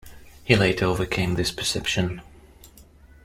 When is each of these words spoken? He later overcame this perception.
He 0.43 0.55
later 0.55 0.85
overcame 0.87 1.35
this 1.35 1.51
perception. 1.51 2.23